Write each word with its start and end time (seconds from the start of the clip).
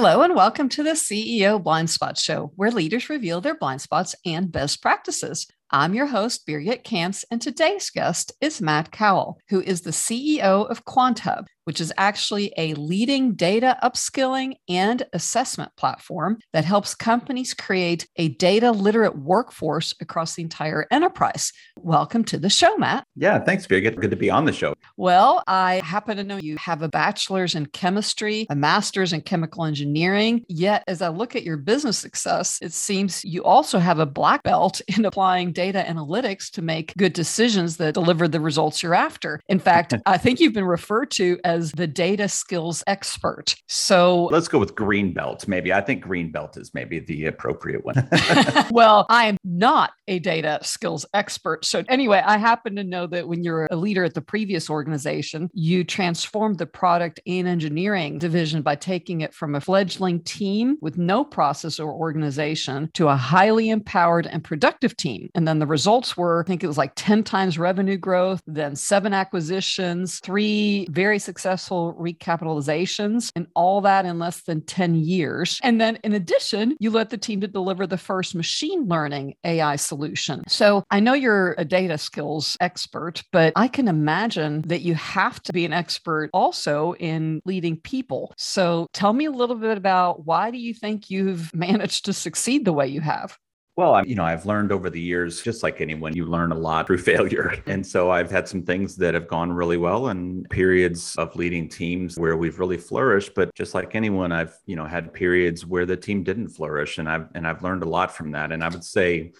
Hello, 0.00 0.22
and 0.22 0.36
welcome 0.36 0.68
to 0.68 0.84
the 0.84 0.90
CEO 0.90 1.60
Blind 1.60 1.90
Spot 1.90 2.16
Show, 2.16 2.52
where 2.54 2.70
leaders 2.70 3.10
reveal 3.10 3.40
their 3.40 3.56
blind 3.56 3.80
spots 3.80 4.14
and 4.24 4.52
best 4.52 4.80
practices. 4.80 5.48
I'm 5.70 5.92
your 5.92 6.06
host, 6.06 6.46
Birgit 6.46 6.82
Kamps, 6.82 7.26
and 7.30 7.42
today's 7.42 7.90
guest 7.90 8.32
is 8.40 8.62
Matt 8.62 8.90
Cowell, 8.90 9.38
who 9.50 9.60
is 9.60 9.82
the 9.82 9.90
CEO 9.90 10.66
of 10.66 10.86
QuantHub, 10.86 11.44
which 11.64 11.78
is 11.78 11.92
actually 11.98 12.54
a 12.56 12.72
leading 12.72 13.34
data 13.34 13.76
upskilling 13.82 14.54
and 14.70 15.02
assessment 15.12 15.70
platform 15.76 16.38
that 16.54 16.64
helps 16.64 16.94
companies 16.94 17.52
create 17.52 18.08
a 18.16 18.28
data 18.28 18.70
literate 18.70 19.18
workforce 19.18 19.92
across 20.00 20.34
the 20.34 20.42
entire 20.42 20.86
enterprise. 20.90 21.52
Welcome 21.76 22.24
to 22.24 22.38
the 22.38 22.48
show, 22.48 22.78
Matt. 22.78 23.04
Yeah, 23.14 23.38
thanks, 23.38 23.66
Birgit. 23.66 24.00
Good 24.00 24.10
to 24.10 24.16
be 24.16 24.30
on 24.30 24.46
the 24.46 24.54
show. 24.54 24.72
Well, 24.96 25.44
I 25.46 25.82
happen 25.84 26.16
to 26.16 26.24
know 26.24 26.38
you 26.38 26.56
have 26.56 26.80
a 26.80 26.88
bachelor's 26.88 27.54
in 27.54 27.66
chemistry, 27.66 28.46
a 28.48 28.56
master's 28.56 29.12
in 29.12 29.20
chemical 29.20 29.66
engineering. 29.66 30.46
Yet, 30.48 30.82
as 30.88 31.02
I 31.02 31.08
look 31.08 31.36
at 31.36 31.42
your 31.42 31.58
business 31.58 31.98
success, 31.98 32.58
it 32.62 32.72
seems 32.72 33.22
you 33.22 33.44
also 33.44 33.78
have 33.78 33.98
a 33.98 34.06
black 34.06 34.42
belt 34.42 34.80
in 34.96 35.04
applying 35.04 35.52
data 35.58 35.84
analytics 35.88 36.52
to 36.52 36.62
make 36.62 36.94
good 36.96 37.12
decisions 37.12 37.78
that 37.78 37.92
deliver 37.92 38.28
the 38.28 38.40
results 38.40 38.80
you're 38.80 38.94
after. 38.94 39.40
In 39.48 39.58
fact, 39.58 39.92
I 40.06 40.16
think 40.16 40.38
you've 40.38 40.52
been 40.52 40.64
referred 40.64 41.10
to 41.12 41.36
as 41.42 41.72
the 41.72 41.88
data 41.88 42.28
skills 42.28 42.84
expert. 42.86 43.56
So 43.66 44.26
let's 44.26 44.46
go 44.46 44.60
with 44.60 44.76
green 44.76 45.12
belt, 45.12 45.48
maybe. 45.48 45.72
I 45.72 45.80
think 45.80 46.00
green 46.00 46.30
belt 46.30 46.56
is 46.56 46.72
maybe 46.74 47.00
the 47.00 47.26
appropriate 47.26 47.84
one. 47.84 48.08
well, 48.70 49.04
I 49.08 49.26
am 49.26 49.36
not 49.42 49.90
a 50.06 50.20
data 50.20 50.60
skills 50.62 51.04
expert. 51.12 51.64
So, 51.64 51.82
anyway, 51.88 52.22
I 52.24 52.38
happen 52.38 52.76
to 52.76 52.84
know 52.84 53.08
that 53.08 53.26
when 53.26 53.42
you're 53.42 53.66
a 53.68 53.76
leader 53.76 54.04
at 54.04 54.14
the 54.14 54.20
previous 54.20 54.70
organization, 54.70 55.50
you 55.54 55.82
transformed 55.82 56.58
the 56.58 56.66
product 56.66 57.18
and 57.26 57.48
engineering 57.48 58.18
division 58.18 58.62
by 58.62 58.76
taking 58.76 59.22
it 59.22 59.34
from 59.34 59.56
a 59.56 59.60
fledgling 59.60 60.22
team 60.22 60.78
with 60.80 60.96
no 60.96 61.24
process 61.24 61.80
or 61.80 61.92
organization 61.92 62.90
to 62.94 63.08
a 63.08 63.16
highly 63.16 63.70
empowered 63.70 64.28
and 64.28 64.44
productive 64.44 64.96
team. 64.96 65.28
And 65.34 65.47
then 65.48 65.58
the 65.58 65.66
results 65.66 66.16
were, 66.16 66.42
I 66.44 66.46
think 66.46 66.62
it 66.62 66.66
was 66.66 66.76
like 66.76 66.92
10 66.94 67.24
times 67.24 67.58
revenue 67.58 67.96
growth, 67.96 68.42
then 68.46 68.76
seven 68.76 69.14
acquisitions, 69.14 70.20
three 70.20 70.86
very 70.90 71.18
successful 71.18 71.96
recapitalizations 71.98 73.32
and 73.34 73.46
all 73.54 73.80
that 73.80 74.04
in 74.04 74.18
less 74.18 74.42
than 74.42 74.60
10 74.60 74.94
years. 74.96 75.58
And 75.62 75.80
then 75.80 75.98
in 76.04 76.12
addition, 76.12 76.76
you 76.78 76.90
led 76.90 77.08
the 77.08 77.16
team 77.16 77.40
to 77.40 77.48
deliver 77.48 77.86
the 77.86 77.96
first 77.96 78.34
machine 78.34 78.86
learning 78.86 79.34
AI 79.44 79.76
solution. 79.76 80.42
So 80.48 80.84
I 80.90 81.00
know 81.00 81.14
you're 81.14 81.54
a 81.56 81.64
data 81.64 81.96
skills 81.96 82.56
expert, 82.60 83.22
but 83.32 83.54
I 83.56 83.68
can 83.68 83.88
imagine 83.88 84.62
that 84.62 84.82
you 84.82 84.94
have 84.94 85.42
to 85.44 85.52
be 85.52 85.64
an 85.64 85.72
expert 85.72 86.28
also 86.34 86.94
in 86.94 87.40
leading 87.46 87.78
people. 87.80 88.34
So 88.36 88.86
tell 88.92 89.14
me 89.14 89.24
a 89.24 89.30
little 89.30 89.56
bit 89.56 89.78
about 89.78 90.26
why 90.26 90.50
do 90.50 90.58
you 90.58 90.74
think 90.74 91.08
you've 91.08 91.54
managed 91.58 92.04
to 92.04 92.12
succeed 92.12 92.64
the 92.64 92.72
way 92.72 92.86
you 92.86 93.00
have? 93.00 93.38
Well, 93.78 93.94
I, 93.94 94.02
you 94.02 94.16
know, 94.16 94.24
I've 94.24 94.44
learned 94.44 94.72
over 94.72 94.90
the 94.90 95.00
years, 95.00 95.40
just 95.40 95.62
like 95.62 95.80
anyone, 95.80 96.16
you 96.16 96.26
learn 96.26 96.50
a 96.50 96.56
lot 96.56 96.88
through 96.88 96.98
failure. 97.12 97.62
And 97.66 97.86
so 97.86 98.10
I've 98.10 98.28
had 98.28 98.48
some 98.48 98.64
things 98.64 98.96
that 98.96 99.14
have 99.14 99.28
gone 99.28 99.52
really 99.52 99.76
well 99.76 100.08
and 100.08 100.50
periods 100.50 101.14
of 101.16 101.36
leading 101.36 101.68
teams 101.68 102.16
where 102.18 102.36
we've 102.36 102.58
really 102.58 102.76
flourished. 102.76 103.36
But 103.36 103.54
just 103.54 103.74
like 103.74 103.94
anyone, 103.94 104.32
I've, 104.32 104.58
you 104.66 104.74
know, 104.74 104.84
had 104.84 105.14
periods 105.14 105.64
where 105.64 105.86
the 105.86 105.96
team 105.96 106.24
didn't 106.24 106.48
flourish. 106.48 106.98
And 106.98 107.08
I've 107.08 107.28
and 107.36 107.46
I've 107.46 107.62
learned 107.62 107.84
a 107.84 107.88
lot 107.88 108.12
from 108.12 108.32
that. 108.32 108.50
And 108.50 108.64
I 108.64 108.68
would 108.68 108.82
say 108.82 109.30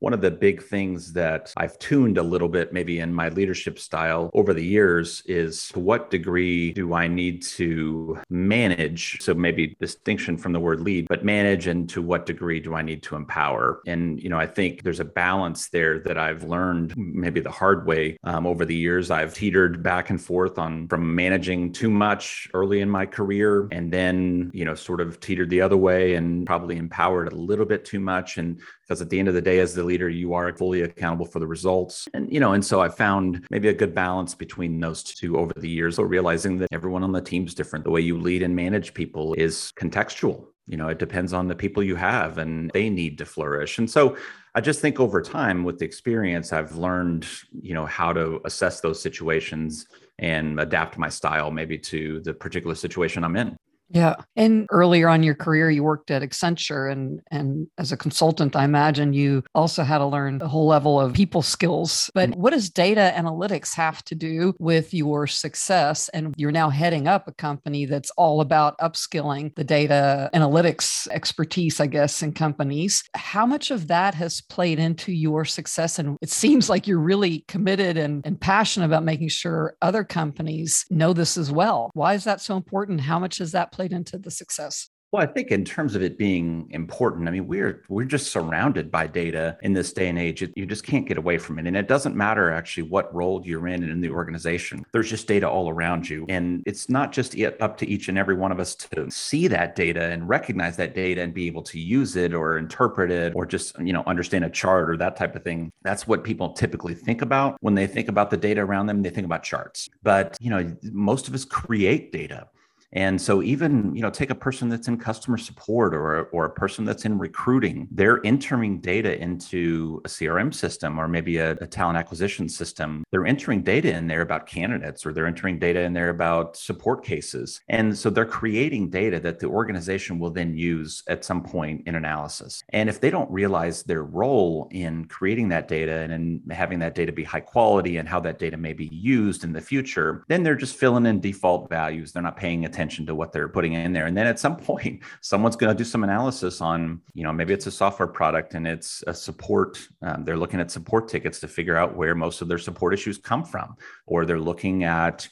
one 0.00 0.12
of 0.12 0.20
the 0.20 0.30
big 0.30 0.62
things 0.62 1.12
that 1.14 1.52
I've 1.56 1.78
tuned 1.78 2.18
a 2.18 2.22
little 2.22 2.48
bit, 2.48 2.72
maybe 2.72 3.00
in 3.00 3.12
my 3.12 3.28
leadership 3.30 3.78
style 3.78 4.30
over 4.32 4.54
the 4.54 4.64
years, 4.64 5.22
is 5.26 5.68
to 5.68 5.80
what 5.80 6.10
degree 6.10 6.72
do 6.72 6.94
I 6.94 7.08
need 7.08 7.42
to 7.42 8.18
manage? 8.30 9.20
So 9.20 9.34
maybe 9.34 9.76
distinction 9.80 10.36
from 10.36 10.52
the 10.52 10.60
word 10.60 10.80
lead, 10.80 11.08
but 11.08 11.24
manage, 11.24 11.66
and 11.66 11.88
to 11.90 12.02
what 12.02 12.26
degree 12.26 12.60
do 12.60 12.74
I 12.74 12.82
need 12.82 13.02
to 13.04 13.16
empower? 13.16 13.80
And, 13.86 14.22
you 14.22 14.28
know, 14.28 14.38
I 14.38 14.46
think 14.46 14.82
there's 14.82 15.00
a 15.00 15.04
balance 15.04 15.68
there 15.68 15.98
that 16.00 16.18
I've 16.18 16.44
learned 16.44 16.96
maybe 16.96 17.40
the 17.40 17.50
hard 17.50 17.86
way 17.86 18.18
um, 18.24 18.46
over 18.46 18.64
the 18.64 18.76
years. 18.76 19.10
I've 19.10 19.34
teetered 19.34 19.82
back 19.82 20.10
and 20.10 20.20
forth 20.20 20.58
on 20.58 20.88
from 20.88 21.14
managing 21.14 21.72
too 21.72 21.90
much 21.90 22.48
early 22.54 22.80
in 22.80 22.90
my 22.90 23.06
career 23.06 23.68
and 23.72 23.92
then, 23.92 24.50
you 24.54 24.64
know, 24.64 24.74
sort 24.74 25.00
of 25.00 25.18
teetered 25.20 25.50
the 25.50 25.60
other 25.60 25.76
way 25.76 26.14
and 26.14 26.46
probably 26.46 26.76
empowered 26.76 27.32
a 27.32 27.36
little 27.36 27.66
bit 27.66 27.84
too 27.84 28.00
much. 28.00 28.38
And 28.38 28.60
because 28.82 29.02
at 29.02 29.10
the 29.10 29.18
end 29.18 29.28
of 29.28 29.34
the 29.34 29.42
day, 29.42 29.58
as 29.58 29.74
the 29.74 29.84
leader, 29.88 30.08
you 30.08 30.34
are 30.34 30.54
fully 30.56 30.82
accountable 30.82 31.26
for 31.26 31.40
the 31.40 31.46
results. 31.46 32.06
And, 32.14 32.32
you 32.32 32.40
know, 32.40 32.52
and 32.52 32.64
so 32.64 32.80
I 32.80 32.88
found 32.88 33.46
maybe 33.50 33.68
a 33.68 33.74
good 33.74 33.94
balance 33.94 34.34
between 34.34 34.78
those 34.78 35.02
two 35.02 35.36
over 35.38 35.52
the 35.56 35.68
years. 35.68 35.96
So 35.96 36.02
realizing 36.04 36.58
that 36.58 36.68
everyone 36.72 37.02
on 37.02 37.12
the 37.12 37.20
team 37.20 37.46
is 37.46 37.54
different. 37.54 37.84
The 37.84 37.90
way 37.90 38.02
you 38.02 38.16
lead 38.18 38.42
and 38.42 38.54
manage 38.54 38.94
people 38.94 39.34
is 39.34 39.72
contextual. 39.76 40.46
You 40.66 40.76
know, 40.76 40.88
it 40.88 40.98
depends 40.98 41.32
on 41.32 41.48
the 41.48 41.54
people 41.54 41.82
you 41.82 41.96
have 41.96 42.38
and 42.38 42.70
they 42.74 42.90
need 42.90 43.16
to 43.18 43.24
flourish. 43.24 43.78
And 43.78 43.90
so 43.90 44.16
I 44.54 44.60
just 44.60 44.80
think 44.80 45.00
over 45.00 45.22
time 45.22 45.64
with 45.64 45.78
the 45.78 45.86
experience, 45.86 46.52
I've 46.52 46.76
learned, 46.76 47.26
you 47.68 47.74
know, 47.74 47.86
how 47.86 48.12
to 48.12 48.40
assess 48.44 48.80
those 48.80 49.00
situations 49.00 49.86
and 50.18 50.60
adapt 50.60 50.98
my 50.98 51.08
style 51.08 51.50
maybe 51.50 51.78
to 51.78 52.20
the 52.20 52.34
particular 52.34 52.74
situation 52.74 53.24
I'm 53.24 53.36
in. 53.36 53.56
Yeah. 53.90 54.16
And 54.36 54.66
earlier 54.70 55.08
on 55.08 55.22
your 55.22 55.34
career, 55.34 55.70
you 55.70 55.82
worked 55.82 56.10
at 56.10 56.22
Accenture 56.22 56.90
and 56.90 57.20
and 57.30 57.66
as 57.78 57.92
a 57.92 57.96
consultant, 57.96 58.54
I 58.54 58.64
imagine 58.64 59.12
you 59.12 59.42
also 59.54 59.82
had 59.82 59.98
to 59.98 60.06
learn 60.06 60.40
a 60.42 60.48
whole 60.48 60.66
level 60.66 61.00
of 61.00 61.14
people 61.14 61.42
skills. 61.42 62.10
But 62.14 62.36
what 62.36 62.52
does 62.52 62.68
data 62.68 63.12
analytics 63.16 63.74
have 63.74 64.04
to 64.04 64.14
do 64.14 64.54
with 64.58 64.92
your 64.92 65.26
success? 65.26 66.08
And 66.10 66.34
you're 66.36 66.52
now 66.52 66.70
heading 66.70 67.08
up 67.08 67.28
a 67.28 67.32
company 67.32 67.86
that's 67.86 68.10
all 68.10 68.40
about 68.40 68.78
upskilling 68.78 69.54
the 69.54 69.64
data 69.64 70.30
analytics 70.34 71.08
expertise, 71.08 71.80
I 71.80 71.86
guess, 71.86 72.22
in 72.22 72.32
companies. 72.32 73.02
How 73.14 73.46
much 73.46 73.70
of 73.70 73.88
that 73.88 74.14
has 74.14 74.40
played 74.40 74.78
into 74.78 75.12
your 75.12 75.44
success? 75.44 75.98
And 75.98 76.18
it 76.20 76.30
seems 76.30 76.68
like 76.68 76.86
you're 76.86 76.98
really 76.98 77.44
committed 77.48 77.96
and, 77.96 78.24
and 78.26 78.40
passionate 78.40 78.86
about 78.86 79.04
making 79.04 79.28
sure 79.28 79.76
other 79.80 80.04
companies 80.04 80.84
know 80.90 81.12
this 81.12 81.38
as 81.38 81.50
well. 81.50 81.90
Why 81.94 82.14
is 82.14 82.24
that 82.24 82.40
so 82.40 82.56
important? 82.56 83.00
How 83.00 83.18
much 83.18 83.38
does 83.38 83.52
that 83.52 83.72
played 83.78 83.92
into 83.92 84.18
the 84.18 84.30
success? 84.30 84.90
Well, 85.10 85.22
I 85.22 85.26
think 85.26 85.50
in 85.50 85.64
terms 85.64 85.94
of 85.94 86.02
it 86.02 86.18
being 86.18 86.68
important, 86.70 87.28
I 87.28 87.30
mean, 87.30 87.46
we're 87.46 87.82
we're 87.88 88.04
just 88.04 88.30
surrounded 88.30 88.90
by 88.90 89.06
data 89.06 89.56
in 89.62 89.72
this 89.72 89.90
day 89.90 90.08
and 90.08 90.18
age. 90.18 90.46
You 90.54 90.66
just 90.66 90.84
can't 90.84 91.08
get 91.08 91.16
away 91.16 91.38
from 91.38 91.58
it, 91.58 91.66
and 91.66 91.74
it 91.74 91.88
doesn't 91.88 92.14
matter 92.14 92.52
actually 92.52 92.82
what 92.82 93.14
role 93.14 93.40
you're 93.42 93.68
in 93.68 93.82
in 93.84 94.02
the 94.02 94.10
organization. 94.10 94.84
There's 94.92 95.08
just 95.08 95.26
data 95.26 95.48
all 95.48 95.70
around 95.70 96.10
you, 96.10 96.26
and 96.28 96.62
it's 96.66 96.90
not 96.90 97.12
just 97.12 97.34
up 97.60 97.78
to 97.78 97.88
each 97.88 98.08
and 98.10 98.18
every 98.18 98.34
one 98.34 98.52
of 98.52 98.60
us 98.60 98.74
to 98.74 99.10
see 99.10 99.48
that 99.48 99.74
data 99.76 100.02
and 100.02 100.28
recognize 100.28 100.76
that 100.76 100.94
data 100.94 101.22
and 101.22 101.32
be 101.32 101.46
able 101.46 101.62
to 101.62 101.78
use 101.78 102.14
it 102.16 102.34
or 102.34 102.58
interpret 102.58 103.10
it 103.10 103.32
or 103.34 103.46
just 103.46 103.78
you 103.78 103.94
know 103.94 104.02
understand 104.06 104.44
a 104.44 104.50
chart 104.50 104.90
or 104.90 104.98
that 104.98 105.16
type 105.16 105.34
of 105.34 105.42
thing. 105.42 105.72
That's 105.84 106.06
what 106.06 106.22
people 106.22 106.52
typically 106.52 106.94
think 106.94 107.22
about 107.22 107.56
when 107.60 107.74
they 107.74 107.86
think 107.86 108.08
about 108.08 108.28
the 108.28 108.36
data 108.36 108.60
around 108.60 108.88
them. 108.88 109.02
They 109.02 109.10
think 109.10 109.24
about 109.24 109.42
charts, 109.42 109.88
but 110.02 110.36
you 110.38 110.50
know, 110.50 110.76
most 110.92 111.28
of 111.28 111.34
us 111.34 111.46
create 111.46 112.12
data 112.12 112.48
and 112.92 113.20
so 113.20 113.42
even, 113.42 113.94
you 113.94 114.02
know, 114.02 114.10
take 114.10 114.30
a 114.30 114.34
person 114.34 114.68
that's 114.68 114.88
in 114.88 114.96
customer 114.96 115.36
support 115.36 115.94
or, 115.94 116.24
or 116.26 116.46
a 116.46 116.50
person 116.50 116.84
that's 116.84 117.04
in 117.04 117.18
recruiting, 117.18 117.86
they're 117.90 118.24
entering 118.24 118.80
data 118.80 119.20
into 119.20 120.00
a 120.04 120.08
CRM 120.08 120.54
system 120.54 120.98
or 120.98 121.06
maybe 121.06 121.36
a, 121.38 121.52
a 121.52 121.66
talent 121.66 121.98
acquisition 121.98 122.48
system. 122.48 123.04
They're 123.10 123.26
entering 123.26 123.62
data 123.62 123.94
in 123.94 124.06
there 124.06 124.22
about 124.22 124.46
candidates 124.46 125.04
or 125.04 125.12
they're 125.12 125.26
entering 125.26 125.58
data 125.58 125.80
in 125.80 125.92
there 125.92 126.08
about 126.08 126.56
support 126.56 127.04
cases. 127.04 127.60
And 127.68 127.96
so 127.96 128.08
they're 128.08 128.24
creating 128.24 128.90
data 128.90 129.20
that 129.20 129.38
the 129.38 129.48
organization 129.48 130.18
will 130.18 130.30
then 130.30 130.56
use 130.56 131.02
at 131.08 131.24
some 131.24 131.42
point 131.42 131.82
in 131.86 131.94
analysis. 131.94 132.62
And 132.70 132.88
if 132.88 133.00
they 133.00 133.10
don't 133.10 133.30
realize 133.30 133.82
their 133.82 134.04
role 134.04 134.68
in 134.70 135.04
creating 135.06 135.48
that 135.50 135.68
data 135.68 135.92
and 135.92 136.12
in 136.12 136.42
having 136.50 136.78
that 136.78 136.94
data 136.94 137.12
be 137.12 137.24
high 137.24 137.40
quality 137.40 137.98
and 137.98 138.08
how 138.08 138.20
that 138.20 138.38
data 138.38 138.56
may 138.56 138.72
be 138.72 138.88
used 138.90 139.44
in 139.44 139.52
the 139.52 139.60
future, 139.60 140.24
then 140.28 140.42
they're 140.42 140.54
just 140.54 140.76
filling 140.76 141.06
in 141.06 141.20
default 141.20 141.68
values. 141.68 142.12
They're 142.12 142.22
not 142.22 142.36
paying 142.36 142.64
attention 142.64 142.77
attention 142.78 143.06
to 143.06 143.14
what 143.14 143.32
they're 143.32 143.48
putting 143.48 143.72
in 143.72 143.92
there. 143.92 144.06
And 144.06 144.16
then 144.16 144.26
at 144.26 144.38
some 144.38 144.56
point, 144.70 145.02
someone's 145.20 145.56
going 145.56 145.74
to 145.74 145.76
do 145.76 145.84
some 145.84 146.04
analysis 146.04 146.60
on, 146.60 147.00
you 147.14 147.24
know, 147.24 147.32
maybe 147.32 147.52
it's 147.52 147.66
a 147.66 147.70
software 147.70 148.06
product 148.06 148.54
and 148.54 148.66
it's 148.66 149.02
a 149.06 149.14
support. 149.14 149.78
Um, 150.02 150.24
they're 150.24 150.36
looking 150.36 150.60
at 150.60 150.70
support 150.70 151.08
tickets 151.08 151.40
to 151.40 151.48
figure 151.48 151.76
out 151.76 151.96
where 151.96 152.14
most 152.14 152.40
of 152.40 152.48
their 152.48 152.58
support 152.58 152.94
issues 152.94 153.18
come 153.18 153.44
from, 153.44 153.76
or 154.06 154.24
they're 154.24 154.40
looking 154.40 154.84
at 154.84 155.28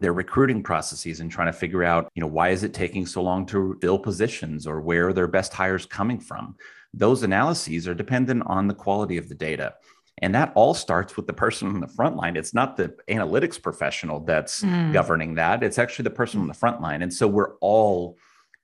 their 0.00 0.12
recruiting 0.12 0.62
processes 0.62 1.20
and 1.20 1.30
trying 1.30 1.46
to 1.46 1.58
figure 1.58 1.84
out, 1.84 2.10
you 2.14 2.20
know, 2.20 2.26
why 2.26 2.50
is 2.50 2.64
it 2.64 2.74
taking 2.74 3.06
so 3.06 3.22
long 3.22 3.46
to 3.46 3.78
fill 3.80 3.98
positions 3.98 4.66
or 4.66 4.80
where 4.80 5.08
are 5.08 5.12
their 5.12 5.28
best 5.28 5.54
hires 5.54 5.86
coming 5.86 6.20
from? 6.20 6.54
Those 6.92 7.22
analyses 7.22 7.88
are 7.88 7.94
dependent 7.94 8.42
on 8.46 8.66
the 8.66 8.74
quality 8.74 9.16
of 9.16 9.28
the 9.28 9.34
data. 9.34 9.74
And 10.22 10.34
that 10.34 10.52
all 10.54 10.72
starts 10.72 11.16
with 11.16 11.26
the 11.26 11.32
person 11.34 11.68
on 11.68 11.80
the 11.80 11.88
front 11.88 12.16
line. 12.16 12.36
It's 12.36 12.54
not 12.54 12.76
the 12.76 12.94
analytics 13.08 13.60
professional 13.60 14.20
that's 14.20 14.62
mm. 14.62 14.92
governing 14.92 15.34
that. 15.34 15.62
It's 15.62 15.78
actually 15.78 16.04
the 16.04 16.10
person 16.10 16.40
on 16.40 16.46
the 16.46 16.54
front 16.54 16.80
line. 16.80 17.02
And 17.02 17.12
so 17.12 17.28
we're 17.28 17.54
all 17.56 18.16